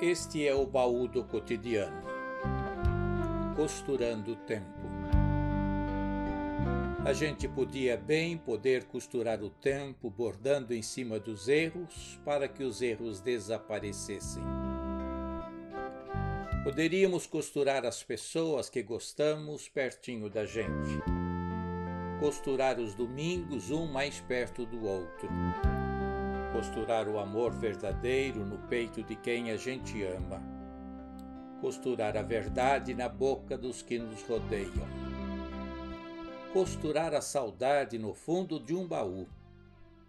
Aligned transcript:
Este 0.00 0.46
é 0.46 0.54
o 0.54 0.64
baú 0.64 1.08
do 1.08 1.24
cotidiano. 1.24 2.04
Costurando 3.56 4.30
o 4.30 4.36
tempo. 4.36 4.86
A 7.04 7.12
gente 7.12 7.48
podia 7.48 7.96
bem 7.96 8.38
poder 8.38 8.84
costurar 8.84 9.42
o 9.42 9.50
tempo 9.50 10.08
bordando 10.08 10.72
em 10.72 10.82
cima 10.82 11.18
dos 11.18 11.48
erros 11.48 12.20
para 12.24 12.46
que 12.46 12.62
os 12.62 12.80
erros 12.80 13.20
desaparecessem. 13.20 14.44
Poderíamos 16.62 17.26
costurar 17.26 17.84
as 17.84 18.00
pessoas 18.00 18.70
que 18.70 18.84
gostamos 18.84 19.68
pertinho 19.68 20.30
da 20.30 20.44
gente. 20.44 21.02
Costurar 22.20 22.78
os 22.78 22.94
domingos 22.94 23.72
um 23.72 23.90
mais 23.90 24.20
perto 24.20 24.64
do 24.64 24.84
outro 24.84 25.28
costurar 26.52 27.08
o 27.08 27.18
amor 27.18 27.52
verdadeiro 27.52 28.44
no 28.44 28.58
peito 28.68 29.02
de 29.02 29.14
quem 29.14 29.50
a 29.50 29.56
gente 29.56 30.02
ama, 30.02 30.42
costurar 31.60 32.16
a 32.16 32.22
verdade 32.22 32.94
na 32.94 33.08
boca 33.08 33.56
dos 33.56 33.82
que 33.82 33.98
nos 33.98 34.22
rodeiam, 34.22 34.86
costurar 36.52 37.14
a 37.14 37.20
saudade 37.20 37.98
no 37.98 38.14
fundo 38.14 38.58
de 38.58 38.74
um 38.74 38.86
baú, 38.86 39.26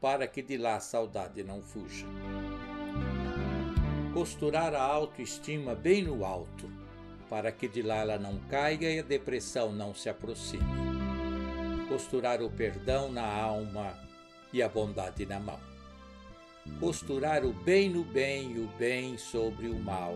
para 0.00 0.28
que 0.28 0.42
de 0.42 0.56
lá 0.56 0.76
a 0.76 0.80
saudade 0.80 1.42
não 1.42 1.60
fuja. 1.60 2.06
Costurar 4.14 4.74
a 4.74 4.82
autoestima 4.82 5.74
bem 5.74 6.04
no 6.04 6.24
alto, 6.24 6.70
para 7.28 7.50
que 7.50 7.68
de 7.68 7.82
lá 7.82 7.96
ela 7.96 8.18
não 8.18 8.38
caia 8.48 8.90
e 8.92 9.00
a 9.00 9.02
depressão 9.02 9.72
não 9.72 9.92
se 9.92 10.08
aproxime. 10.08 10.64
Costurar 11.88 12.40
o 12.42 12.50
perdão 12.50 13.10
na 13.10 13.26
alma 13.26 13.92
e 14.52 14.62
a 14.62 14.68
bondade 14.68 15.26
na 15.26 15.40
mão 15.40 15.67
costurar 16.80 17.44
o 17.44 17.52
bem 17.52 17.88
no 17.88 18.04
bem 18.04 18.52
e 18.52 18.58
o 18.60 18.68
bem 18.78 19.18
sobre 19.18 19.68
o 19.68 19.78
mal, 19.78 20.14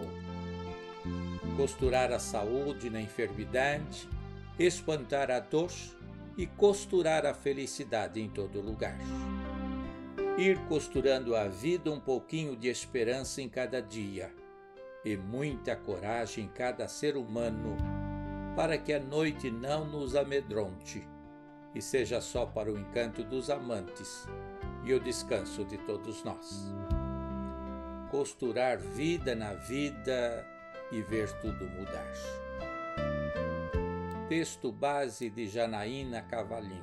costurar 1.57 2.13
a 2.13 2.19
saúde 2.19 2.89
na 2.89 3.01
enfermidade, 3.01 4.09
espantar 4.59 5.31
a 5.31 5.41
dor 5.41 5.71
e 6.37 6.47
costurar 6.47 7.27
a 7.27 7.35
felicidade 7.35 8.21
em 8.21 8.29
todo 8.29 8.61
lugar. 8.61 8.99
Ir 10.39 10.59
costurando 10.67 11.37
a 11.37 11.49
vida 11.49 11.91
um 11.91 12.01
pouquinho 12.01 12.57
de 12.57 12.69
esperança 12.69 13.43
em 13.43 13.49
cada 13.49 13.83
dia 13.83 14.33
e 15.05 15.17
muita 15.17 15.77
coragem 15.77 16.45
em 16.45 16.49
cada 16.49 16.89
ser 16.89 17.17
humano, 17.17 17.77
para 18.57 18.79
que 18.79 18.93
a 18.93 19.01
noite 19.01 19.51
não 19.51 19.85
nos 19.85 20.15
amedronte 20.15 21.07
e 21.75 21.83
seja 21.83 22.21
só 22.21 22.47
para 22.47 22.71
o 22.71 22.79
encanto 22.79 23.25
dos 23.25 23.51
amantes 23.51 24.27
e 24.85 24.93
o 24.93 25.01
descanso 25.01 25.65
de 25.65 25.79
todos 25.79 26.25
nós. 26.25 26.73
Costurar 28.11 28.79
vida 28.79 29.35
na 29.35 29.55
vida 29.55 30.47
e 30.91 31.01
ver 31.01 31.33
tudo 31.41 31.67
mudar. 31.71 32.13
Texto 34.29 34.73
base 34.73 35.31
de 35.31 35.47
Janaína 35.47 36.23
Cavalim. 36.23 36.83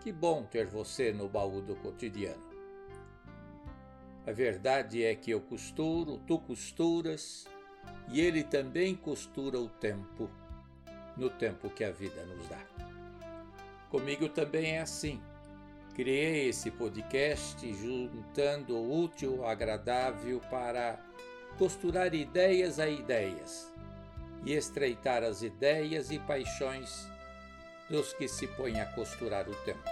Que 0.00 0.12
bom 0.12 0.42
ter 0.42 0.66
você 0.66 1.12
no 1.12 1.28
baú 1.28 1.60
do 1.60 1.76
cotidiano. 1.76 2.52
A 4.26 4.32
verdade 4.32 5.02
é 5.02 5.14
que 5.14 5.30
eu 5.30 5.40
costuro, 5.40 6.18
tu 6.26 6.38
costuras, 6.38 7.46
e 8.08 8.20
ele 8.20 8.44
também 8.44 8.94
costura 8.94 9.58
o 9.58 9.68
tempo, 9.68 10.30
no 11.16 11.28
tempo 11.28 11.68
que 11.70 11.82
a 11.82 11.90
vida 11.90 12.24
nos 12.24 12.48
dá. 12.48 12.60
Comigo 13.90 14.28
também 14.28 14.76
é 14.76 14.80
assim. 14.80 15.20
Criei 15.94 16.48
esse 16.48 16.70
podcast 16.70 17.70
juntando 17.74 18.76
o 18.76 19.02
útil 19.04 19.44
ao 19.44 19.50
agradável 19.50 20.40
para 20.50 20.98
costurar 21.58 22.14
ideias 22.14 22.78
a 22.78 22.88
ideias 22.88 23.70
e 24.42 24.54
estreitar 24.54 25.22
as 25.22 25.42
ideias 25.42 26.10
e 26.10 26.18
paixões 26.18 27.06
dos 27.90 28.14
que 28.14 28.26
se 28.26 28.46
põem 28.46 28.80
a 28.80 28.86
costurar 28.86 29.46
o 29.46 29.54
tempo. 29.66 29.90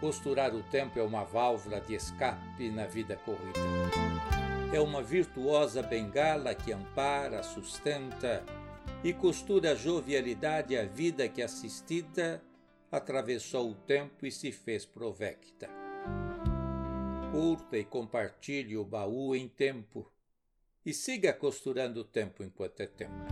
Costurar 0.00 0.52
o 0.52 0.64
tempo 0.64 0.98
é 0.98 1.02
uma 1.02 1.24
válvula 1.24 1.80
de 1.80 1.94
escape 1.94 2.68
na 2.68 2.86
vida 2.86 3.16
corrida. 3.24 3.60
É 4.72 4.80
uma 4.80 5.00
virtuosa 5.00 5.80
bengala 5.80 6.56
que 6.56 6.72
ampara, 6.72 7.44
sustenta 7.44 8.44
e 9.04 9.12
costura 9.12 9.72
a 9.72 9.74
jovialidade 9.76 10.76
à 10.76 10.84
vida 10.84 11.28
que 11.28 11.40
assistida 11.40 12.42
atravessou 12.96 13.70
o 13.70 13.74
tempo 13.74 14.24
e 14.24 14.30
se 14.30 14.50
fez 14.50 14.86
provecta. 14.86 15.68
Curta 17.30 17.76
e 17.76 17.84
compartilhe 17.84 18.76
o 18.76 18.84
baú 18.84 19.34
em 19.34 19.48
tempo 19.48 20.10
e 20.84 20.94
siga 20.94 21.32
costurando 21.34 22.00
o 22.00 22.04
tempo 22.04 22.42
enquanto 22.42 22.80
é 22.80 22.86
tempo. 22.86 23.26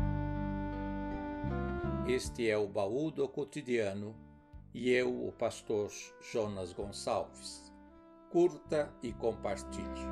Este 2.06 2.48
é 2.50 2.58
o 2.58 2.69
baú 2.69 3.10
do 3.10 3.26
cotidiano 3.26 4.14
e 4.75 4.91
eu, 4.91 5.26
o 5.26 5.32
pastor 5.32 5.91
Jonas 6.20 6.72
Gonçalves. 6.72 7.72
Curta 8.31 8.92
e 9.02 9.12
compartilhe. 9.12 10.04